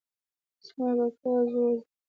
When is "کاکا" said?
0.97-1.33